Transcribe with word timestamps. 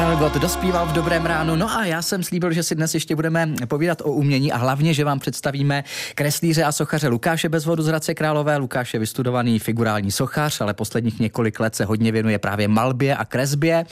Karel 0.00 0.16
Gott 0.16 0.34
dospíval 0.34 0.86
v 0.86 0.92
dobrém 0.92 1.26
ránu. 1.26 1.56
No 1.56 1.70
a 1.70 1.84
já 1.84 2.02
jsem 2.02 2.22
slíbil, 2.22 2.52
že 2.52 2.62
si 2.62 2.74
dnes 2.74 2.94
ještě 2.94 3.16
budeme 3.16 3.54
povídat 3.68 4.00
o 4.00 4.12
umění 4.12 4.52
a 4.52 4.56
hlavně, 4.56 4.94
že 4.94 5.04
vám 5.04 5.18
představíme 5.18 5.84
kreslíře 6.14 6.64
a 6.64 6.72
sochaře 6.72 7.08
Lukáše 7.08 7.48
Bezvodu 7.48 7.82
z 7.82 7.86
Hradce 7.86 8.14
Králové. 8.14 8.56
Lukáš 8.56 8.94
je 8.94 9.00
vystudovaný 9.00 9.58
figurální 9.58 10.12
sochař, 10.12 10.60
ale 10.60 10.74
posledních 10.74 11.20
několik 11.20 11.60
let 11.60 11.74
se 11.74 11.84
hodně 11.84 12.12
věnuje 12.12 12.38
právě 12.38 12.68
malbě 12.68 13.16
a 13.16 13.24
kresbě. 13.24 13.84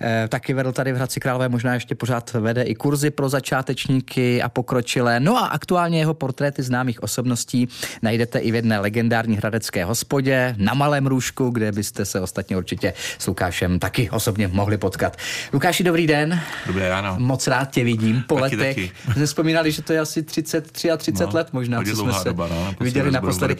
E, 0.00 0.28
taky 0.28 0.54
vedl 0.54 0.72
tady 0.72 0.92
v 0.92 0.96
Hradci 0.96 1.20
Králové, 1.20 1.48
možná 1.48 1.74
ještě 1.74 1.94
pořád 1.94 2.32
vede 2.32 2.62
i 2.62 2.74
kurzy 2.74 3.10
pro 3.10 3.28
začátečníky 3.28 4.42
a 4.42 4.48
pokročilé. 4.48 5.20
No 5.20 5.38
a 5.38 5.46
aktuálně 5.46 5.98
jeho 5.98 6.14
portréty 6.14 6.62
známých 6.62 7.02
osobností 7.02 7.68
najdete 8.02 8.38
i 8.38 8.52
v 8.52 8.54
jedné 8.54 8.78
legendární 8.78 9.36
hradecké 9.36 9.84
hospodě 9.84 10.54
na 10.58 10.74
Malém 10.74 11.06
Růžku, 11.06 11.50
kde 11.50 11.72
byste 11.72 12.04
se 12.04 12.20
ostatně 12.20 12.56
určitě 12.56 12.94
s 13.18 13.26
Lukášem 13.26 13.78
taky 13.78 14.10
osobně 14.10 14.48
mohli 14.48 14.78
potkat. 14.78 15.16
Lukáši, 15.52 15.84
dobrý 15.84 16.06
den. 16.06 16.40
Dobré 16.66 16.88
ráno. 16.88 17.16
Moc 17.18 17.46
rád 17.46 17.70
tě 17.70 17.84
vidím 17.84 18.24
po 18.26 18.40
taky, 18.40 18.56
letech. 18.56 18.76
Taky. 18.76 19.12
Jsme 19.12 19.26
vzpomínali, 19.26 19.72
že 19.72 19.82
to 19.82 19.92
je 19.92 20.00
asi 20.00 20.22
33 20.22 20.90
a 20.90 20.96
30 20.96 21.24
no, 21.26 21.30
let 21.34 21.48
možná, 21.52 21.84
co 21.84 21.96
jsme 21.96 22.12
se 22.12 22.24
doba, 22.24 22.48
no, 22.48 22.74
viděli 22.80 23.10
naposledy. 23.10 23.56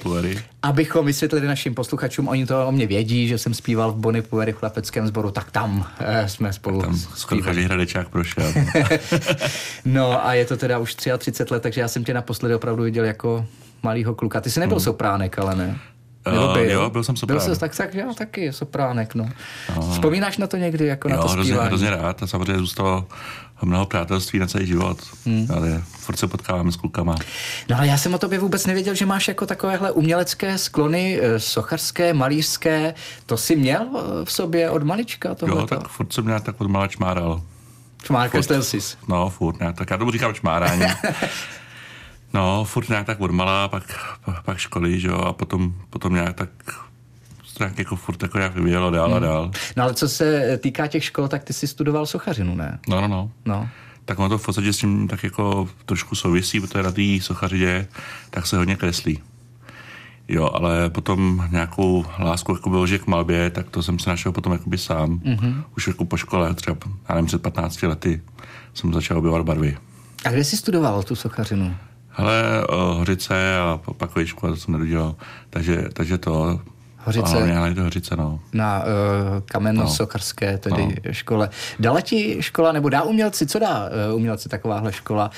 Abychom 0.62 1.06
vysvětlili 1.06 1.47
našim 1.47 1.75
posluchačům, 1.75 2.28
oni 2.28 2.47
to 2.47 2.66
o 2.66 2.73
mě 2.73 2.87
vědí, 2.87 3.28
že 3.28 3.38
jsem 3.38 3.55
zpíval 3.55 3.92
v 3.92 3.97
Bonnie 3.97 4.23
Puery 4.23 4.52
v 4.52 4.56
chlapeckém 4.56 5.06
sboru, 5.06 5.30
tak 5.30 5.51
tam 5.51 5.87
eh, 5.98 6.28
jsme 6.28 6.52
spolu 6.52 6.80
tak 6.80 6.88
tam 6.88 6.98
skoro 6.98 7.42
každý 7.42 7.62
hradečák 7.62 8.09
prošel. 8.09 8.53
no 9.84 10.27
a 10.27 10.34
je 10.34 10.45
to 10.45 10.56
teda 10.56 10.78
už 10.78 10.95
33 10.95 11.55
let, 11.55 11.62
takže 11.62 11.80
já 11.80 11.89
jsem 11.89 12.05
tě 12.05 12.14
naposledy 12.14 12.55
opravdu 12.55 12.83
viděl 12.83 13.05
jako 13.05 13.47
malýho 13.83 14.14
kluka. 14.14 14.41
Ty 14.41 14.50
jsi 14.50 14.61
nebyl 14.61 14.77
hmm. 14.77 14.84
sopránek, 14.84 15.39
ale 15.39 15.56
ne? 15.56 15.78
Nebo 16.33 16.53
byl? 16.53 16.62
Uh, 16.62 16.69
jo, 16.69 16.91
byl 16.91 17.05
jsem 17.05 17.16
sopránek. 17.16 17.45
Byl 17.45 17.55
jsi 17.55 17.61
tak, 17.61 17.77
tak 17.77 17.95
jo, 17.95 18.15
taky 18.19 18.53
sopránek, 18.53 19.15
no. 19.15 19.29
Uh, 19.77 19.93
Vzpomínáš 19.93 20.39
na 20.39 20.47
to 20.47 20.57
někdy, 20.57 20.87
jako 20.87 21.09
jo, 21.09 21.17
na 21.17 21.23
to 21.23 21.29
hrozně, 21.29 21.53
zpívání? 21.53 21.69
hrozně 21.69 21.91
rád 21.91 22.23
a 22.23 22.27
samozřejmě 22.27 22.59
zůstalo 22.59 23.07
mnoho 23.62 23.87
přátelství 23.87 24.39
na 24.39 24.47
celý 24.47 24.67
život. 24.67 24.98
Hmm. 25.27 25.47
Ale 25.56 25.83
furt 25.87 26.17
se 26.17 26.27
potkáváme 26.27 26.73
s 26.73 26.77
klukama. 26.77 27.15
No 27.69 27.77
ale 27.77 27.87
já 27.87 27.98
jsem 27.98 28.15
o 28.15 28.19
tobě 28.19 28.39
vůbec 28.39 28.67
nevěděl, 28.67 28.95
že 28.95 29.06
máš 29.06 29.28
jako 29.28 29.47
takovéhle 29.47 29.91
umělecké 29.92 30.59
sklony, 30.59 31.20
eh, 31.23 31.41
sochařské, 31.41 32.15
malířské. 32.15 32.95
To 33.27 33.37
jsi 33.37 33.56
měl 33.56 33.87
eh, 33.95 34.25
v 34.25 34.33
sobě 34.33 34.70
od 34.70 34.83
malička? 34.83 35.34
Tohleto? 35.34 35.75
Jo, 35.75 35.81
tak 35.81 35.89
furt 35.89 36.12
jsem 36.12 36.27
nějak 36.27 36.43
tak 36.45 36.61
od 36.61 36.69
mala 36.69 36.87
čmáral. 36.89 37.43
Čmár, 38.03 38.31
kreslil 38.31 38.62
jsi. 38.62 38.78
No, 39.09 39.31
furt 39.31 39.61
nějak, 39.61 39.77
tak 39.77 39.91
já 39.91 39.97
tomu 39.97 40.11
říkám 40.11 40.34
čmárání. 40.34 40.83
No, 42.34 42.64
furt 42.64 42.88
nějak 42.88 43.06
tak 43.06 43.20
odmala, 43.20 43.69
pak, 43.69 44.16
pak 44.44 44.58
školy, 44.58 45.00
že 45.00 45.08
jo, 45.08 45.19
a 45.19 45.32
potom, 45.32 45.74
potom 45.91 46.14
nějak 46.14 46.36
tak 46.36 46.50
nějak 47.58 47.78
jako 47.78 47.96
furt 47.96 48.22
jako 48.22 48.38
nějak 48.38 48.55
vyvíjelo 48.55 48.91
dál 48.91 49.14
a 49.14 49.19
dál. 49.19 49.50
No 49.77 49.82
ale 49.82 49.94
co 49.94 50.08
se 50.08 50.58
týká 50.62 50.86
těch 50.86 51.04
škol, 51.04 51.28
tak 51.28 51.44
ty 51.44 51.52
jsi 51.52 51.66
studoval 51.66 52.06
sochařinu, 52.06 52.54
ne? 52.54 52.78
No, 52.88 53.00
no, 53.00 53.08
no. 53.08 53.30
no. 53.44 53.69
Tak 54.04 54.19
ono 54.19 54.28
to 54.28 54.38
v 54.38 54.47
podstatě 54.47 54.72
s 54.72 54.78
tím 54.78 55.08
tak 55.08 55.24
jako 55.24 55.69
trošku 55.86 56.14
souvisí, 56.14 56.60
protože 56.60 56.82
na 56.82 56.92
té 56.92 57.02
sochařině 57.20 57.86
tak 58.30 58.47
se 58.47 58.56
hodně 58.56 58.77
kreslí. 58.77 59.22
Jo, 60.28 60.50
ale 60.54 60.91
potom 60.91 61.48
nějakou 61.50 62.06
lásku 62.19 62.52
jako 62.52 62.70
bylo, 62.70 62.86
že 62.86 62.98
k 62.98 63.06
malbě, 63.06 63.50
tak 63.50 63.70
to 63.70 63.82
jsem 63.82 63.98
se 63.98 64.10
našel 64.10 64.32
potom 64.32 64.52
jakoby 64.52 64.78
sám. 64.78 65.19
Mm-hmm. 65.19 65.64
Už 65.77 65.86
jako 65.86 66.04
po 66.04 66.16
škole, 66.16 66.54
třeba, 66.54 66.77
já 67.08 67.14
nevím, 67.14 67.27
před 67.27 67.42
15 67.42 67.82
lety 67.82 68.22
jsem 68.74 68.92
začal 68.92 69.19
objevovat 69.19 69.47
barvy. 69.47 69.77
A 70.24 70.30
kde 70.30 70.44
jsi 70.44 70.56
studoval 70.56 71.02
tu 71.02 71.14
sochařinu? 71.14 71.77
Hele, 72.19 72.67
Hořice 72.70 73.59
a 73.59 73.81
pak 73.97 74.11
škole, 74.25 74.53
to 74.53 74.59
jsem 74.59 74.72
nedodělal. 74.72 75.14
Takže, 75.50 75.84
takže 75.92 76.19
to... 76.19 76.61
Hořice? 76.98 77.31
Hlavně, 77.31 77.55
hlavně 77.55 77.75
to 77.75 77.83
Hořice, 77.83 78.17
no. 78.17 78.41
Na 78.53 78.78
uh, 78.78 78.84
kamenno-sochařské 79.45 80.59
tedy 80.59 80.87
no. 81.06 81.12
škole. 81.12 81.50
Dala 81.78 82.00
ti 82.00 82.37
škola, 82.41 82.72
nebo 82.72 82.89
dá 82.89 83.03
umělci, 83.03 83.47
co 83.47 83.59
dá 83.59 83.89
uh, 84.09 84.17
umělci 84.17 84.48
takováhle 84.48 84.92
škola? 84.92 85.31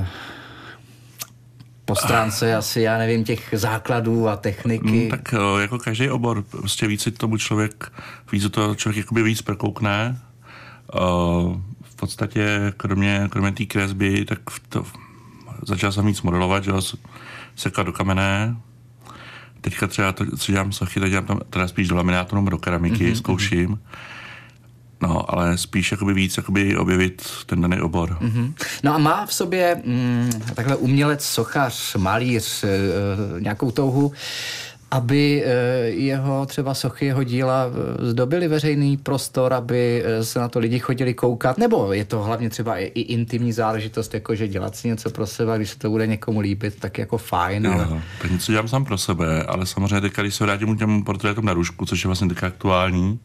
Uh, 0.00 0.06
po 1.84 1.96
stránce 1.96 2.56
asi, 2.56 2.80
já 2.80 2.98
nevím, 2.98 3.24
těch 3.24 3.48
základů 3.52 4.28
a 4.28 4.36
techniky. 4.36 5.04
Mm, 5.04 5.10
tak 5.10 5.34
jako 5.60 5.78
každý 5.78 6.10
obor, 6.10 6.42
prostě 6.42 6.86
víc 6.86 7.02
si 7.02 7.10
tomu 7.10 7.36
člověk, 7.36 7.92
víc 8.32 8.50
to 8.50 8.74
člověk 8.74 8.96
jakoby 8.96 9.22
víc 9.22 9.42
prokoukne. 9.42 10.20
Uh, 10.94 11.56
v 11.82 11.96
podstatě, 11.96 12.72
kromě, 12.76 13.28
kromě 13.30 13.52
té 13.52 13.64
kresby, 13.64 14.24
tak 14.24 14.38
to, 14.68 14.84
začal 15.66 15.92
jsem 15.92 16.06
víc 16.06 16.22
modelovat, 16.22 16.64
že 16.64 16.72
sekat 17.56 17.86
do 17.86 17.92
kamene. 17.92 18.56
Teďka 19.60 19.86
třeba 19.86 20.12
to, 20.12 20.36
co 20.36 20.52
dělám 20.52 20.72
sochy, 20.72 21.00
tak 21.00 21.10
dělám 21.10 21.26
tam 21.26 21.40
teda 21.50 21.68
spíš 21.68 21.88
do 21.88 21.96
laminátu 21.96 22.36
nebo 22.36 22.50
do 22.50 22.58
keramiky, 22.58 23.12
mm-hmm. 23.12 23.18
zkouším. 23.18 23.78
No, 25.02 25.34
ale 25.34 25.58
spíš 25.58 25.92
jakoby 25.92 26.14
víc 26.14 26.36
jakoby 26.36 26.76
objevit 26.76 27.22
ten 27.46 27.60
daný 27.60 27.80
obor. 27.80 28.18
Mm-hmm. 28.20 28.52
No 28.82 28.94
a 28.94 28.98
má 28.98 29.26
v 29.26 29.34
sobě 29.34 29.82
mm, 29.84 30.30
takhle 30.54 30.76
umělec, 30.76 31.24
sochař, 31.24 31.94
malíř, 31.94 32.64
e, 32.64 32.68
nějakou 33.40 33.70
touhu 33.70 34.12
aby 34.90 35.42
eh, 35.44 35.50
jeho 35.88 36.46
třeba 36.46 36.74
sochy, 36.74 37.06
jeho 37.06 37.24
díla 37.24 37.66
eh, 37.66 38.06
zdobily 38.06 38.48
veřejný 38.48 38.96
prostor, 38.96 39.52
aby 39.52 40.02
eh, 40.04 40.24
se 40.24 40.38
na 40.38 40.48
to 40.48 40.58
lidi 40.58 40.78
chodili 40.78 41.14
koukat, 41.14 41.58
nebo 41.58 41.92
je 41.92 42.04
to 42.04 42.22
hlavně 42.22 42.50
třeba 42.50 42.76
i, 42.76 42.84
i 42.84 43.00
intimní 43.00 43.52
záležitost, 43.52 44.14
jako 44.14 44.34
že 44.34 44.48
dělat 44.48 44.76
si 44.76 44.88
něco 44.88 45.10
pro 45.10 45.26
sebe, 45.26 45.56
když 45.56 45.70
se 45.70 45.78
to 45.78 45.90
bude 45.90 46.06
někomu 46.06 46.40
líbit, 46.40 46.80
tak 46.80 46.98
jako 46.98 47.18
fajn. 47.18 47.66
Ale... 47.66 47.86
Jo, 47.90 48.00
tak 48.22 48.30
něco 48.30 48.52
dělám 48.52 48.68
sám 48.68 48.84
pro 48.84 48.98
sebe, 48.98 49.42
ale 49.42 49.66
samozřejmě 49.66 50.00
teď, 50.00 50.12
když 50.16 50.34
se 50.34 50.44
vrátím 50.44 50.76
k 50.76 50.78
těm 50.78 51.04
portrétům 51.04 51.44
na 51.44 51.52
růžku, 51.52 51.86
což 51.86 52.04
je 52.04 52.08
vlastně 52.08 52.28
teď 52.28 52.42
aktuální, 52.42 53.18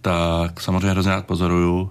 tak 0.00 0.60
samozřejmě 0.60 0.90
hrozně 0.90 1.12
rád 1.12 1.26
pozoruju, 1.26 1.90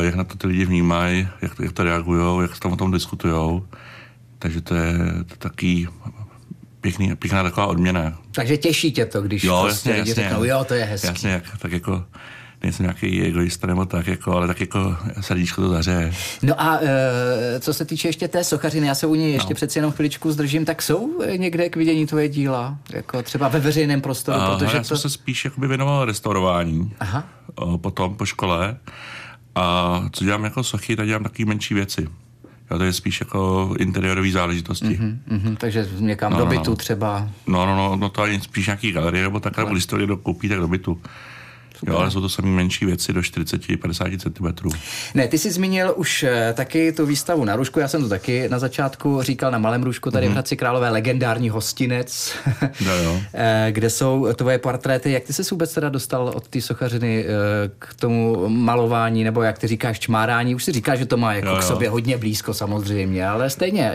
jak 0.00 0.14
na 0.14 0.24
to 0.24 0.36
ty 0.36 0.46
lidi 0.46 0.64
vnímají, 0.64 1.28
jak, 1.42 1.52
jak 1.60 1.72
to 1.72 1.84
reagují, 1.84 2.42
jak 2.42 2.58
tam 2.58 2.72
o 2.72 2.76
tom 2.76 2.90
diskutují. 2.90 3.62
Takže 4.38 4.60
to 4.60 4.74
je 4.74 4.94
to 5.26 5.36
taky 5.38 5.88
pěkný, 6.84 7.16
pěkná 7.16 7.42
taková 7.42 7.66
odměna. 7.66 8.18
Takže 8.32 8.56
těší 8.56 8.92
tě 8.92 9.06
to, 9.06 9.22
když 9.22 9.44
jo, 9.44 9.62
prostě 9.62 9.90
jasně, 9.90 9.98
jasně, 9.98 10.14
řeknou, 10.14 10.44
jo, 10.44 10.64
to 10.64 10.74
je 10.74 10.84
hezký. 10.84 11.06
Jasně, 11.06 11.30
jak, 11.30 11.44
tak 11.58 11.72
jako 11.72 12.04
nejsem 12.62 12.84
nějaký 12.84 13.22
egoista 13.22 13.66
nebo 13.66 13.84
tak, 13.84 14.06
jako, 14.06 14.32
ale 14.32 14.46
tak 14.46 14.60
jako 14.60 14.96
srdíčko 15.20 15.62
to 15.62 15.68
zaře. 15.68 16.12
No 16.42 16.62
a 16.62 16.78
e, 16.82 17.60
co 17.60 17.74
se 17.74 17.84
týče 17.84 18.08
ještě 18.08 18.28
té 18.28 18.44
sochařiny, 18.44 18.86
já 18.86 18.94
se 18.94 19.06
u 19.06 19.14
ní 19.14 19.32
ještě 19.32 19.52
no. 19.52 19.54
přeci 19.54 19.78
jenom 19.78 19.92
chviličku 19.92 20.32
zdržím, 20.32 20.64
tak 20.64 20.82
jsou 20.82 21.22
někde 21.36 21.68
k 21.68 21.76
vidění 21.76 22.06
tvoje 22.06 22.28
díla? 22.28 22.78
Jako 22.90 23.22
třeba 23.22 23.48
ve 23.48 23.60
veřejném 23.60 24.00
prostoru? 24.00 24.40
A, 24.40 24.56
protože 24.56 24.76
já 24.76 24.82
to... 24.82 24.88
jsem 24.88 24.96
se 24.96 25.10
spíš 25.10 25.44
jakoby 25.44 25.68
věnoval 25.68 26.04
restaurování 26.04 26.92
Aha. 27.00 27.28
O, 27.54 27.78
potom 27.78 28.16
po 28.16 28.26
škole. 28.26 28.76
A 29.54 30.04
co 30.12 30.24
dělám 30.24 30.44
jako 30.44 30.62
sochy, 30.62 30.96
tak 30.96 31.06
dělám 31.06 31.22
taky 31.22 31.44
menší 31.44 31.74
věci. 31.74 32.08
Jo, 32.70 32.78
to 32.78 32.84
je 32.84 32.92
spíš 32.92 33.20
jako 33.20 33.70
interiorové 33.78 34.30
záležitosti. 34.30 34.86
Mm-hmm, 34.86 35.18
mm-hmm, 35.28 35.56
takže 35.56 35.88
někam 35.98 36.32
no, 36.32 36.38
do 36.38 36.46
bytu 36.46 36.62
no, 36.64 36.70
no. 36.70 36.76
třeba. 36.76 37.28
No, 37.46 37.66
no, 37.66 37.76
no, 37.76 37.96
no 37.96 38.08
to 38.08 38.26
je 38.26 38.40
spíš 38.40 38.66
nějaký 38.66 38.92
galerie, 38.92 39.22
nebo 39.22 39.40
takhle, 39.40 39.70
když 39.70 39.86
to 39.86 39.98
někdo 39.98 40.16
koupí, 40.16 40.48
tak 40.48 40.58
do 40.58 40.68
bytu. 40.68 41.00
Jo, 41.86 41.96
ale 41.96 42.10
jsou 42.10 42.20
to 42.20 42.28
samé 42.28 42.48
menší 42.48 42.86
věci 42.86 43.12
do 43.12 43.20
40-50 43.20 44.18
cm. 44.18 44.68
Ne, 45.14 45.28
ty 45.28 45.38
jsi 45.38 45.50
zmínil 45.50 45.92
už 45.96 46.22
eh, 46.22 46.54
taky 46.56 46.92
tu 46.92 47.06
výstavu 47.06 47.44
na 47.44 47.56
Růžku, 47.56 47.80
já 47.80 47.88
jsem 47.88 48.02
to 48.02 48.08
taky 48.08 48.48
na 48.48 48.58
začátku 48.58 49.22
říkal 49.22 49.50
na 49.50 49.58
Malém 49.58 49.82
Růžku, 49.82 50.10
tady 50.10 50.26
mm-hmm. 50.26 50.30
v. 50.30 50.32
Hradci 50.32 50.56
Králové, 50.56 50.90
legendární 50.90 51.50
hostinec, 51.50 52.34
no, 52.86 52.96
jo. 52.96 53.20
Eh, 53.34 53.68
kde 53.72 53.90
jsou 53.90 54.28
tvoje 54.36 54.58
portréty. 54.58 55.12
Jak 55.12 55.22
ty 55.22 55.32
se 55.32 55.42
vůbec 55.50 55.74
teda 55.74 55.88
dostal 55.88 56.32
od 56.34 56.48
té 56.48 56.60
sochařiny 56.60 57.24
eh, 57.24 57.70
k 57.78 57.94
tomu 57.94 58.48
malování, 58.48 59.24
nebo 59.24 59.42
jak 59.42 59.58
ty 59.58 59.66
říkáš 59.66 59.98
čmárání? 59.98 60.54
Už 60.54 60.64
si 60.64 60.72
říkáš, 60.72 60.98
že 60.98 61.06
to 61.06 61.16
má 61.16 61.34
jako 61.34 61.48
jo, 61.48 61.54
jo. 61.54 61.60
k 61.60 61.62
sobě 61.62 61.88
hodně 61.88 62.16
blízko 62.18 62.54
samozřejmě, 62.54 63.28
ale 63.28 63.50
stejně 63.50 63.92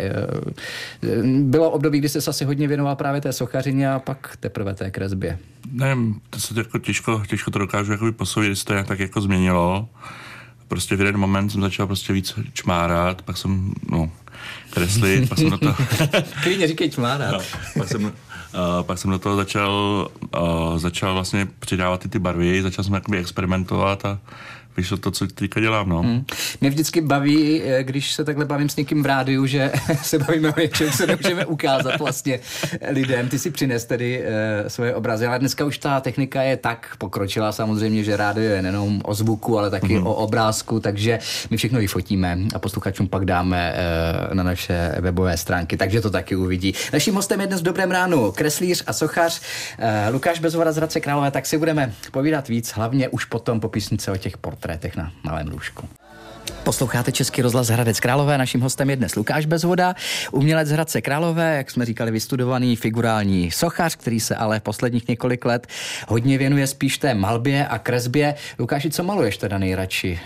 bylo 1.41 1.71
období, 1.71 1.99
kdy 1.99 2.09
jsi 2.09 2.19
asi 2.29 2.45
hodně 2.45 2.67
věnoval 2.67 2.95
právě 2.95 3.21
té 3.21 3.33
sochařině 3.33 3.91
a 3.91 3.99
pak 3.99 4.37
teprve 4.39 4.73
té 4.73 4.91
kresbě. 4.91 5.39
Nevím, 5.71 6.21
to 6.29 6.39
se 6.39 6.53
jako 6.57 6.79
těžko, 6.79 7.23
těžko 7.27 7.51
to 7.51 7.59
dokážu 7.79 7.91
jakoby 7.91 8.11
posoudit, 8.11 8.49
jestli 8.49 8.65
to 8.65 8.73
nějak 8.73 8.87
tak 8.87 8.99
jako 8.99 9.21
změnilo. 9.21 9.89
Prostě 10.67 10.95
v 10.95 10.99
jeden 10.99 11.17
moment 11.17 11.49
jsem 11.49 11.61
začal 11.61 11.87
prostě 11.87 12.13
víc 12.13 12.39
čmárat, 12.53 13.21
pak 13.21 13.37
jsem, 13.37 13.73
no, 13.91 14.11
kreslit, 14.69 15.29
pak 15.29 15.37
jsem 15.37 15.49
do 15.49 15.57
toho... 15.57 15.75
Klidně 16.43 16.67
říkej 16.67 16.89
čmárat. 16.89 17.31
No, 17.31 17.39
pak 17.77 17.87
jsem, 17.87 18.03
uh, 18.05 18.11
pak 18.81 18.97
jsem 18.97 19.11
do 19.11 19.19
toho 19.19 19.35
začal, 19.35 20.07
uh, 20.39 20.77
začal 20.77 21.13
vlastně 21.13 21.47
přidávat 21.59 21.99
ty, 21.99 22.09
ty 22.09 22.19
barvy, 22.19 22.61
začal 22.61 22.83
jsem 22.83 22.93
jakoby 22.93 23.17
experimentovat 23.17 24.05
a 24.05 24.19
vyšlo 24.79 24.97
to, 24.97 25.11
co 25.11 25.27
teďka 25.27 25.59
dělám. 25.59 25.89
No. 25.89 26.01
Hmm. 26.01 26.25
Mě 26.61 26.69
vždycky 26.69 27.01
baví, 27.01 27.61
eh, 27.63 27.83
když 27.83 28.13
se 28.13 28.23
takhle 28.23 28.45
bavím 28.45 28.69
s 28.69 28.75
někým 28.75 29.03
v 29.03 29.05
rádiu, 29.05 29.45
že 29.45 29.71
se 30.01 30.19
bavíme 30.19 30.53
o 30.53 30.59
něčem, 30.59 30.91
co 30.91 31.05
nemůžeme 31.05 31.45
ukázat 31.45 31.99
vlastně 31.99 32.39
lidem. 32.89 33.29
Ty 33.29 33.39
si 33.39 33.51
přines 33.51 33.85
tedy 33.85 34.23
uh, 34.23 34.67
svoje 34.67 34.95
obrazy, 34.95 35.25
ale 35.25 35.39
dneska 35.39 35.65
už 35.65 35.77
ta 35.77 35.99
technika 35.99 36.41
je 36.41 36.57
tak 36.57 36.95
pokročila 36.97 37.51
samozřejmě, 37.51 38.03
že 38.03 38.17
rádio 38.17 38.51
je 38.51 38.61
nejenom 38.61 39.01
o 39.05 39.13
zvuku, 39.13 39.59
ale 39.59 39.69
taky 39.69 39.95
hmm. 39.95 40.07
o 40.07 40.13
obrázku, 40.15 40.79
takže 40.79 41.19
my 41.49 41.57
všechno 41.57 41.79
vyfotíme 41.79 42.37
a 42.55 42.59
posluchačům 42.59 43.07
pak 43.07 43.25
dáme 43.25 43.73
uh, 43.73 44.35
na 44.35 44.43
naše 44.43 44.95
webové 44.99 45.37
stránky, 45.37 45.77
takže 45.77 46.01
to 46.01 46.09
taky 46.09 46.35
uvidí. 46.35 46.73
Naším 46.93 47.15
hostem 47.15 47.41
je 47.41 47.47
dnes 47.47 47.61
v 47.61 47.63
Dobrém 47.63 47.91
ránu 47.91 48.31
kreslíř 48.31 48.83
a 48.87 48.93
sochař 48.93 49.41
uh, 49.41 50.13
Lukáš 50.13 50.39
Bezvora 50.39 50.71
z 50.71 50.77
Hradce 50.77 50.99
Králové, 50.99 51.31
tak 51.31 51.45
si 51.45 51.57
budeme 51.57 51.93
povídat 52.11 52.47
víc, 52.47 52.71
hlavně 52.71 53.09
už 53.09 53.25
potom 53.25 53.59
po 53.59 53.69
písnice 53.69 54.11
o 54.11 54.17
těch 54.17 54.37
portrétech 54.37 54.68
na 54.95 55.11
malém 55.23 55.47
lůžku. 55.47 55.89
Posloucháte 56.63 57.11
Český 57.11 57.41
rozhlas 57.41 57.67
Hradec 57.67 57.99
Králové. 57.99 58.37
Naším 58.37 58.61
hostem 58.61 58.89
je 58.89 58.95
dnes 58.95 59.15
Lukáš 59.15 59.45
Bezvoda, 59.45 59.95
umělec 60.31 60.69
Hradce 60.69 61.01
Králové, 61.01 61.57
jak 61.57 61.71
jsme 61.71 61.85
říkali, 61.85 62.11
vystudovaný 62.11 62.75
figurální 62.75 63.51
sochař, 63.51 63.95
který 63.95 64.19
se 64.19 64.35
ale 64.35 64.59
posledních 64.59 65.07
několik 65.07 65.45
let 65.45 65.67
hodně 66.07 66.37
věnuje 66.37 66.67
spíš 66.67 66.97
té 66.97 67.13
malbě 67.13 67.67
a 67.67 67.79
kresbě. 67.79 68.35
Lukáši, 68.59 68.89
co 68.89 69.03
maluješ 69.03 69.37
teda 69.37 69.57
nejradši? 69.57 70.19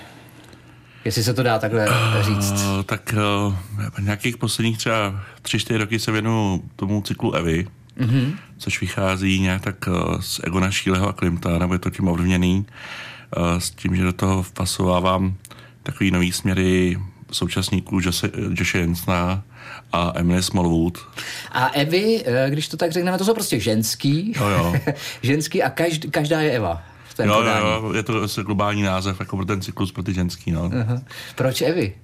Jestli 1.06 1.24
se 1.24 1.34
to 1.34 1.44
dá 1.44 1.60
takhle 1.60 1.88
říct. 2.22 2.52
Uh, 2.52 2.84
tak 2.84 3.16
uh, 3.48 3.54
nějakých 4.00 4.38
posledních 4.38 4.78
třeba 4.78 5.20
tři, 5.42 5.60
čtyři 5.60 5.80
roky 5.80 6.00
se 6.00 6.12
věnu 6.12 6.64
tomu 6.76 7.02
cyklu 7.02 7.34
Evy, 7.34 7.68
mm-hmm. 8.00 8.34
což 8.58 8.82
vychází 8.82 9.40
nějak 9.40 9.62
tak 9.62 9.88
uh, 9.88 10.20
z 10.22 10.40
Egona 10.44 10.72
Šíleho 10.72 11.10
a 11.10 11.14
Klimta, 11.14 11.58
nebo 11.58 11.74
je 11.74 11.80
to 11.80 11.90
tím 11.90 12.08
ovlivněný, 12.08 12.58
uh, 12.58 12.66
s 13.58 13.70
tím, 13.70 13.96
že 13.96 14.04
do 14.04 14.14
toho 14.14 14.44
vpasovávám 14.44 15.36
takový 15.84 16.12
nový 16.12 16.32
směry 16.32 16.98
současníků 17.32 18.00
Joshe 18.54 18.80
Jensna 18.80 19.44
a 19.92 20.12
Emily 20.16 20.44
Smallwood. 20.44 20.98
A 21.52 21.68
Evy, 21.68 22.24
když 22.50 22.68
to 22.68 22.78
tak 22.78 22.92
řekneme, 22.92 23.18
to 23.18 23.26
jsou 23.26 23.34
prostě 23.34 23.60
ženský. 23.60 24.34
Jo, 24.36 24.48
jo. 24.48 24.76
ženský 25.22 25.64
a 25.64 25.70
každý, 25.70 26.12
každá 26.12 26.42
je 26.42 26.52
Eva. 26.52 26.84
jo, 27.24 27.42
jo, 27.42 27.56
jo, 27.58 27.94
je 27.94 28.04
to 28.04 28.44
globální 28.44 28.82
název 28.82 29.20
jako 29.20 29.36
pro 29.38 29.46
ten 29.46 29.62
cyklus 29.62 29.92
pro 29.92 30.04
ty 30.04 30.14
ženský. 30.14 30.52
No. 30.52 30.70
Uh-huh. 30.70 31.04
Proč 31.36 31.62
Evy? 31.62 31.96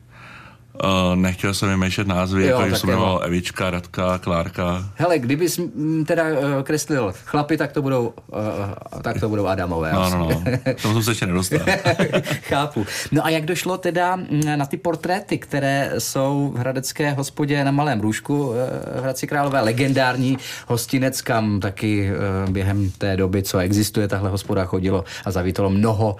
Uh, 0.83 1.15
nechtěl 1.15 1.53
jsem 1.53 1.69
vymýšlet 1.69 2.07
názvy, 2.07 2.47
jo, 2.47 2.59
jako 2.59 2.75
jsem 2.75 2.89
jmenoval 2.89 3.21
Evička, 3.23 3.69
Radka, 3.69 4.17
Klárka. 4.17 4.91
Hele, 4.95 5.19
kdybys 5.19 5.59
teda 6.05 6.23
uh, 6.23 6.63
kreslil 6.63 7.13
chlapy, 7.25 7.57
tak 7.57 7.71
to 7.71 7.81
budou, 7.81 8.13
uh, 8.27 9.01
tak 9.01 9.19
to 9.19 9.29
budou 9.29 9.47
Adamové. 9.47 9.93
No, 9.93 10.09
no, 10.09 10.17
no. 10.17 10.43
Tomu 10.81 10.93
jsem 10.93 11.03
se 11.03 11.11
ještě 11.11 11.25
nedostal. 11.25 11.59
Chápu. 12.41 12.85
No 13.11 13.25
a 13.25 13.29
jak 13.29 13.45
došlo 13.45 13.77
teda 13.77 14.19
na 14.55 14.65
ty 14.65 14.77
portréty, 14.77 15.37
které 15.37 15.91
jsou 15.97 16.53
v 16.55 16.59
Hradecké 16.59 17.11
hospodě 17.11 17.63
na 17.63 17.71
Malém 17.71 18.01
Růžku 18.01 18.47
uh, 18.47 18.55
v 18.99 19.03
Hradci 19.03 19.27
Králové, 19.27 19.61
legendární 19.61 20.37
hostinec, 20.67 21.21
kam 21.21 21.59
taky 21.59 22.11
uh, 22.11 22.51
během 22.51 22.91
té 22.97 23.17
doby, 23.17 23.43
co 23.43 23.57
existuje 23.57 24.07
tahle 24.07 24.29
hospoda, 24.29 24.65
chodilo 24.65 25.03
a 25.25 25.31
zavítalo 25.31 25.69
mnoho 25.69 26.15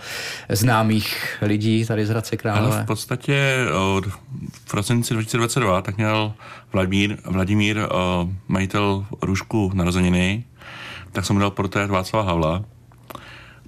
známých 0.49 1.37
lidí 1.41 1.85
tady 1.85 2.05
z 2.05 2.09
Hradce 2.09 2.37
Králové. 2.37 2.75
Ale 2.75 2.83
v 2.83 2.87
podstatě 2.87 3.65
od 3.95 4.05
v 4.53 4.71
prosinci 4.71 5.13
2022 5.13 5.81
tak 5.81 5.97
měl 5.97 6.33
Vladimír, 6.73 7.17
Vladimír 7.25 7.77
uh, 7.77 8.29
majitel 8.47 9.05
Růžku 9.21 9.71
narozeniny, 9.73 10.43
tak 11.11 11.25
jsem 11.25 11.39
dal 11.39 11.51
portrét 11.51 11.89
Václava 11.89 12.27
Havla. 12.27 12.63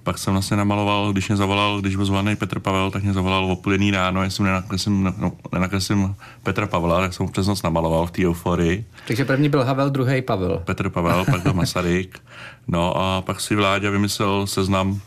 Pak 0.03 0.17
jsem 0.17 0.33
vlastně 0.33 0.57
namaloval, 0.57 1.11
když 1.11 1.27
mě 1.27 1.37
zavolal, 1.37 1.81
když 1.81 1.95
byl 1.95 2.05
zvolený 2.05 2.35
Petr 2.35 2.59
Pavel, 2.59 2.91
tak 2.91 3.03
mě 3.03 3.13
zavolal 3.13 3.45
o 3.45 3.55
půl 3.55 3.71
jedný 3.71 3.91
ráno, 3.91 4.23
jestli 4.23 4.43
nenakreslím, 4.43 5.13
no, 5.17 5.31
nenakreslím 5.53 6.15
Petra 6.43 6.67
Pavla, 6.67 7.01
tak 7.01 7.13
jsem 7.13 7.27
přes 7.27 7.47
noc 7.47 7.63
namaloval 7.63 8.07
v 8.07 8.11
té 8.11 8.25
euforii. 8.25 8.85
Takže 9.07 9.25
první 9.25 9.49
byl 9.49 9.63
Havel, 9.63 9.89
druhý 9.89 10.21
Pavel. 10.21 10.61
Petr 10.65 10.89
Pavel, 10.89 11.25
pak 11.25 11.43
byl 11.43 11.53
Masaryk. 11.61 12.19
No 12.67 12.97
a 12.97 13.21
pak 13.21 13.41
si 13.41 13.55
Vláďa 13.55 13.89
vymyslel 13.89 14.47
seznam, 14.47 15.01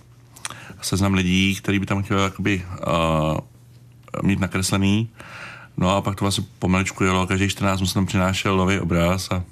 seznam 0.83 1.15
lidí, 1.15 1.55
který 1.55 1.79
by 1.79 1.87
tam 1.87 2.03
chtěl 2.03 2.19
jakoby, 2.19 2.63
uh, 2.87 3.39
mít 4.23 4.41
nakreslený. 4.41 5.11
No 5.77 5.97
a 5.97 6.01
pak 6.01 6.15
to 6.17 6.25
vlastně 6.25 6.45
pomaličku 6.59 7.05
jelo, 7.05 7.27
každý 7.27 7.49
14 7.49 7.79
jsem 7.79 7.89
tam 7.89 8.07
přinášel 8.07 8.57
nový 8.57 8.79
obraz 8.79 9.31
a 9.31 9.43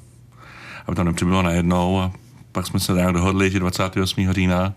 aby 0.86 0.96
tam 0.96 1.06
nepřibylo 1.06 1.42
najednou 1.42 2.00
a 2.00 2.12
pak 2.52 2.66
jsme 2.66 2.80
se 2.80 2.92
nějak 2.92 3.12
dohodli, 3.12 3.50
že 3.50 3.58
28. 3.58 4.32
října 4.32 4.72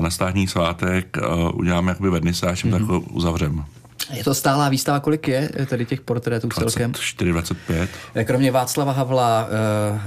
na 0.00 0.10
státní 0.10 0.48
svátek 0.48 1.16
uděláme 1.54 1.90
jakoby 1.90 2.10
vernisáž 2.10 2.64
mm-hmm. 2.64 2.70
tak 2.70 2.82
ho 2.82 3.00
uzavřeme. 3.00 3.64
Je 4.12 4.24
to 4.24 4.34
stálá 4.34 4.68
výstava, 4.68 5.00
kolik 5.00 5.28
je 5.28 5.50
tady 5.66 5.86
těch 5.86 6.00
portrétů 6.00 6.48
24, 6.48 6.72
celkem? 6.72 6.94
4, 6.94 7.32
25. 7.32 7.90
Kromě 8.24 8.50
Václava 8.50 8.92
Havla 8.92 9.48
uh, 9.92 10.00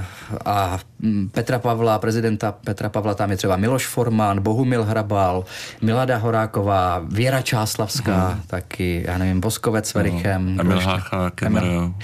a 0.46 0.80
mm, 1.00 1.30
Petra 1.30 1.60
Pavla, 1.60 2.00
prezidenta 2.00 2.52
Petra 2.52 2.90
Pavla, 2.90 3.14
tam 3.14 3.32
je 3.32 3.38
třeba 3.38 3.58
Miloš 3.58 3.88
Forman, 3.88 4.42
Bohumil 4.42 4.84
Hrabal, 4.84 5.46
Milada 5.82 6.18
Horáková, 6.18 7.02
Věra 7.08 7.42
Čáslavská, 7.42 8.28
hmm. 8.28 8.42
taky, 8.48 9.04
já 9.08 9.18
nevím, 9.18 9.40
Boskovec 9.40 9.90
s 9.90 9.94
Verichem. 9.94 10.56
No, 10.56 10.62
Emil 10.62 10.80
Hácha, 10.80 11.30
Kemr, 11.30 11.62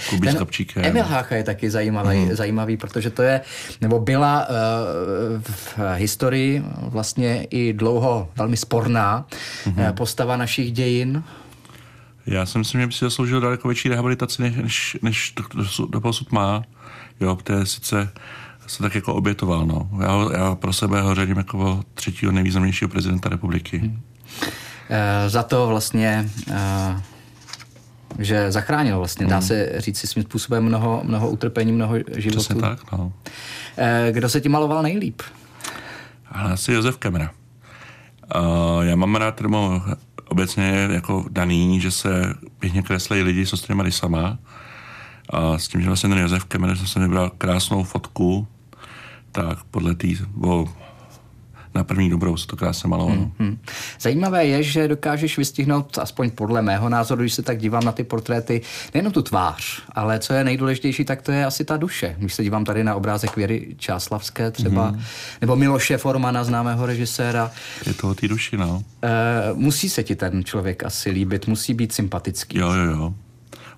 Kubí 0.09 0.29
s 0.29 0.35
Kapčíkem. 0.35 0.85
Emil 0.85 1.03
Hácha 1.03 1.35
je 1.35 1.43
taky 1.43 1.69
zajímavý, 1.69 2.17
hmm. 2.17 2.35
zajímavý, 2.35 2.77
protože 2.77 3.09
to 3.09 3.21
je, 3.21 3.41
nebo 3.81 3.99
byla 3.99 4.47
uh, 4.49 4.55
v 5.41 5.79
historii 5.95 6.63
vlastně 6.81 7.47
i 7.49 7.73
dlouho 7.73 8.29
velmi 8.35 8.57
sporná 8.57 9.25
hmm. 9.65 9.93
postava 9.93 10.37
našich 10.37 10.71
dějin, 10.71 11.23
já 12.25 12.45
si 12.45 12.57
myslím, 12.57 12.81
že 12.81 12.87
by 12.87 12.93
si 12.93 13.05
zasloužil 13.05 13.41
daleko 13.41 13.67
větší 13.67 13.89
rehabilitaci, 13.89 14.41
než, 14.41 14.55
než, 14.61 14.97
než 15.01 15.33
do, 15.35 15.85
do 15.85 16.01
posud 16.01 16.31
má. 16.31 16.63
Jo, 17.19 17.37
je 17.49 17.65
sice 17.65 18.11
se 18.69 18.83
tak 18.83 18.95
jako 18.95 19.13
obětoval. 19.13 19.65
No. 19.65 19.89
Já, 20.01 20.37
já 20.37 20.55
pro 20.55 20.73
sebe 20.73 21.01
ho 21.01 21.15
řadím 21.15 21.37
jako 21.37 21.83
třetího 21.93 22.31
nejvýznamnějšího 22.31 22.89
prezidenta 22.89 23.29
republiky. 23.29 23.77
Hmm. 23.77 24.01
E, 24.89 25.29
za 25.29 25.43
to 25.43 25.67
vlastně, 25.67 26.29
e, 26.51 27.01
že 28.19 28.51
zachránil 28.51 28.97
vlastně, 28.97 29.27
dá 29.27 29.37
hmm. 29.37 29.47
se 29.47 29.73
říct 29.77 29.97
si 29.97 30.07
svým 30.07 30.23
způsobem 30.23 30.63
mnoho, 30.63 31.01
mnoho 31.03 31.29
utrpení, 31.29 31.71
mnoho 31.71 31.95
životů. 32.15 32.39
Přesně 32.39 32.61
tak, 32.61 32.91
no. 32.91 33.13
E, 33.77 34.11
kdo 34.11 34.29
se 34.29 34.41
ti 34.41 34.49
maloval 34.49 34.83
nejlíp? 34.83 35.21
Asi 36.31 36.71
Josef 36.71 36.97
Kemra. 36.97 37.31
Uh, 38.35 38.83
já 38.83 38.95
mám 38.95 39.15
rád 39.15 39.41
obecně 40.29 40.63
je 40.63 40.89
jako 40.93 41.25
daný, 41.29 41.81
že 41.81 41.91
se 41.91 42.33
pěkně 42.59 42.81
kreslí 42.81 43.21
lidi 43.21 43.45
s 43.45 43.53
ostrýma 43.53 43.83
rysama. 43.83 44.37
A 45.29 45.57
s 45.57 45.67
tím, 45.67 45.81
že 45.81 45.87
vlastně 45.87 46.09
ten 46.09 46.17
Josef 46.17 46.45
Kemer 46.45 46.75
zase 46.75 46.99
vybral 46.99 47.31
krásnou 47.37 47.83
fotku, 47.83 48.47
tak 49.31 49.63
podle 49.63 49.95
té, 49.95 50.07
na 51.75 51.83
první 51.83 52.09
dobrou 52.09 52.37
se 52.37 52.47
to 52.47 52.55
krásně 52.55 52.89
malovalo. 52.89 53.17
Hmm, 53.17 53.31
hmm. 53.39 53.57
Zajímavé 53.99 54.45
je, 54.45 54.63
že 54.63 54.87
dokážeš 54.87 55.37
vystihnout, 55.37 55.97
aspoň 55.97 56.31
podle 56.31 56.61
mého 56.61 56.89
názoru, 56.89 57.21
když 57.21 57.33
se 57.33 57.41
tak 57.41 57.57
dívám 57.57 57.83
na 57.83 57.91
ty 57.91 58.03
portréty, 58.03 58.61
nejen 58.93 59.11
tu 59.11 59.21
tvář, 59.21 59.83
ale 59.91 60.19
co 60.19 60.33
je 60.33 60.43
nejdůležitější, 60.43 61.05
tak 61.05 61.21
to 61.21 61.31
je 61.31 61.45
asi 61.45 61.65
ta 61.65 61.77
duše. 61.77 62.15
Když 62.19 62.33
se 62.33 62.43
dívám 62.43 62.65
tady 62.65 62.83
na 62.83 62.95
obrázek 62.95 63.35
Věry 63.35 63.75
Čáslavské 63.77 64.51
třeba, 64.51 64.87
hmm. 64.87 65.01
nebo 65.41 65.55
Miloše 65.55 65.97
Formana, 65.97 66.43
známého 66.43 66.85
režiséra. 66.85 67.51
Je 67.85 67.93
to 67.93 68.09
o 68.09 68.15
té 68.15 68.27
duši, 68.27 68.57
no. 68.57 68.83
E, 69.03 69.09
musí 69.53 69.89
se 69.89 70.03
ti 70.03 70.15
ten 70.15 70.43
člověk 70.43 70.83
asi 70.83 71.09
líbit, 71.09 71.47
musí 71.47 71.73
být 71.73 71.93
sympatický. 71.93 72.57
Jo, 72.57 72.71
jo, 72.71 72.91
jo. 72.91 73.13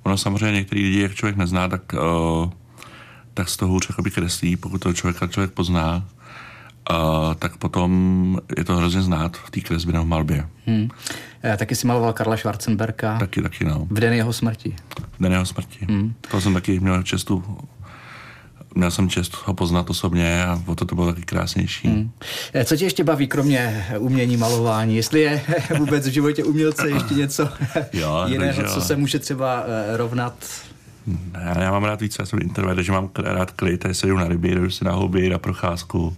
Ono 0.03 0.17
samozřejmě 0.17 0.51
některý 0.51 0.83
lidi, 0.83 1.01
jak 1.01 1.13
člověk 1.13 1.37
nezná, 1.37 1.67
tak, 1.67 1.93
uh, 1.93 2.49
tak 3.33 3.49
z 3.49 3.57
toho 3.57 3.71
hůř 3.71 3.87
kreslí, 4.13 4.57
pokud 4.57 4.81
to 4.81 4.93
člověka 4.93 5.27
člověk 5.27 5.51
pozná 5.51 6.05
a 6.87 7.33
tak 7.39 7.57
potom 7.57 8.37
je 8.57 8.63
to 8.63 8.77
hrozně 8.77 9.01
znát 9.01 9.37
v 9.37 9.51
té 9.51 9.59
kresbě 9.61 9.93
nebo 9.93 10.05
v 10.05 10.07
malbě. 10.07 10.47
Hmm. 10.65 10.89
Já 11.43 11.57
taky 11.57 11.75
si 11.75 11.87
maloval 11.87 12.13
Karla 12.13 12.37
Schwarzenberka. 12.37 13.19
Taky, 13.19 13.41
taky, 13.41 13.65
no. 13.65 13.87
V 13.89 13.99
den 13.99 14.13
jeho 14.13 14.33
smrti. 14.33 14.75
V 15.19 15.23
den 15.23 15.31
jeho 15.31 15.45
smrti. 15.45 15.85
Hmm. 15.89 16.13
To 16.31 16.41
jsem 16.41 16.53
taky 16.53 16.79
měl 16.79 17.03
čestu 17.03 17.43
měl 18.75 18.91
jsem 18.91 19.09
čest 19.09 19.37
ho 19.45 19.53
poznat 19.53 19.89
osobně 19.89 20.45
a 20.45 20.61
o 20.65 20.75
to 20.75 20.85
to 20.85 20.95
bylo 20.95 21.07
taky 21.07 21.21
krásnější. 21.21 21.87
Hmm. 21.87 22.11
Co 22.65 22.77
tě 22.77 22.85
ještě 22.85 23.03
baví, 23.03 23.27
kromě 23.27 23.87
umění 23.97 24.37
malování? 24.37 24.95
Jestli 24.95 25.21
je 25.21 25.41
vůbec 25.77 26.07
v 26.07 26.11
životě 26.11 26.43
umělce 26.43 26.89
ještě 26.89 27.13
něco 27.13 27.49
jo, 27.93 28.23
jiného, 28.27 28.63
co 28.63 28.81
se 28.81 28.95
může 28.95 29.19
třeba 29.19 29.63
eh, 29.67 29.97
rovnat 29.97 30.33
já, 31.41 31.63
já 31.63 31.71
mám 31.71 31.83
rád 31.83 32.01
víc, 32.01 32.15
já 32.19 32.25
jsem 32.25 32.39
introvert, 32.41 32.79
že 32.79 32.91
mám 32.91 33.09
rád 33.23 33.51
klid, 33.51 33.85
já 33.85 33.93
se 33.93 34.07
jdu 34.07 34.17
na 34.17 34.27
ryby, 34.27 34.55
jdu 34.55 34.69
si 34.69 34.85
na 34.85 34.91
houby, 34.91 35.29
na 35.29 35.37
procházku. 35.37 36.17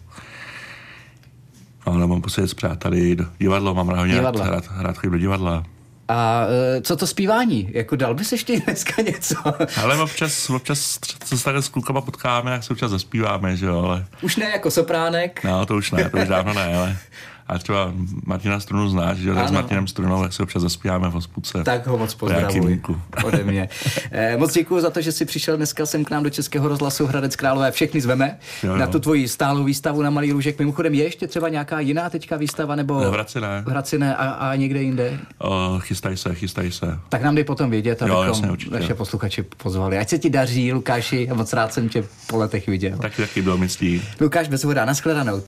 No, 1.87 1.93
ale 1.93 2.07
mám 2.07 2.21
posedět 2.21 2.49
s 2.49 2.53
přáteli, 2.53 3.17
divadlo 3.39 3.73
mám 3.73 3.89
rád, 3.89 4.07
divadlo. 4.07 4.45
rád, 4.45 4.63
rád 4.77 4.97
do 5.05 5.17
divadla. 5.17 5.63
A 6.07 6.45
e, 6.77 6.81
co 6.81 6.95
to 6.95 7.07
zpívání? 7.07 7.69
Jako 7.71 7.95
dal 7.95 8.13
bys 8.13 8.31
ještě 8.31 8.59
dneska 8.59 9.01
něco? 9.01 9.35
Ale 9.83 9.97
občas, 9.97 10.49
občas 10.49 10.99
co 11.25 11.37
se 11.37 11.43
takhle 11.43 11.61
s 11.61 11.69
klukama 11.69 12.01
potkáme, 12.01 12.51
jak 12.51 12.63
se 12.63 12.73
občas 12.73 12.91
zaspíváme, 12.91 13.57
že 13.57 13.65
jo, 13.65 13.79
ale... 13.83 14.05
Už 14.21 14.35
ne 14.35 14.49
jako 14.49 14.71
sopránek? 14.71 15.43
No, 15.43 15.65
to 15.65 15.75
už 15.75 15.91
ne, 15.91 16.09
to 16.09 16.17
už 16.17 16.27
dávno 16.27 16.53
ne, 16.53 16.75
ale... 16.75 16.97
A 17.47 17.57
třeba 17.57 17.93
Martina 18.25 18.59
Strunu 18.59 18.89
znáš, 18.89 19.17
že 19.17 19.33
tak 19.33 19.47
s 19.47 19.51
Martinem 19.51 19.87
Strunou, 19.87 20.23
jak 20.23 20.33
se 20.33 20.43
občas 20.43 20.61
zaspíváme 20.61 21.09
v 21.09 21.11
hospodce. 21.11 21.63
Tak 21.63 21.87
ho 21.87 21.97
moc 21.97 22.15
pozdravuji 22.15 22.81
ode 23.23 23.43
mě. 23.43 23.69
Eh, 24.11 24.37
moc 24.37 24.53
děkuji 24.53 24.81
za 24.81 24.89
to, 24.89 25.01
že 25.01 25.11
jsi 25.11 25.25
přišel 25.25 25.57
dneska 25.57 25.85
sem 25.85 26.05
k 26.05 26.11
nám 26.11 26.23
do 26.23 26.29
Českého 26.29 26.67
rozhlasu 26.67 27.05
Hradec 27.05 27.35
Králové. 27.35 27.71
Všechny 27.71 28.01
zveme 28.01 28.37
jo, 28.63 28.71
jo. 28.71 28.77
na 28.77 28.87
tu 28.87 28.99
tvoji 28.99 29.27
stálou 29.27 29.63
výstavu 29.63 30.01
na 30.01 30.09
Malý 30.09 30.31
Růžek. 30.31 30.59
Mimochodem 30.59 30.93
je 30.93 31.03
ještě 31.03 31.27
třeba 31.27 31.49
nějaká 31.49 31.79
jiná 31.79 32.09
teďka 32.09 32.37
výstava? 32.37 32.75
Nebo 32.75 32.99
v 32.99 33.13
Hradci 33.13 33.39
ne. 33.41 33.65
V 33.67 34.03
a, 34.17 34.31
a 34.31 34.55
někde 34.55 34.81
jinde? 34.81 35.19
O, 35.39 35.79
chystaj 35.79 36.17
se, 36.17 36.35
chystaj 36.35 36.71
se. 36.71 36.99
Tak 37.09 37.21
nám 37.21 37.35
dej 37.35 37.43
potom 37.43 37.69
vědět, 37.69 38.01
abychom 38.01 38.27
jasně, 38.27 38.49
naše 38.71 38.93
posluchači 38.93 39.43
pozvali. 39.43 39.97
Ať 39.97 40.09
se 40.09 40.19
ti 40.19 40.29
daří, 40.29 40.73
Lukáši, 40.73 41.29
a 41.29 41.33
moc 41.33 41.53
rád 41.53 41.73
jsem 41.73 41.89
tě 41.89 42.03
po 42.27 42.37
letech 42.37 42.67
viděl. 42.67 42.97
Tak 42.97 43.15
taky 43.15 43.41
bylo 43.41 43.57
myslí. 43.57 44.01
Lukáš 44.21 44.47
Bezvoda, 44.47 44.85
nashledanou. 44.85 45.41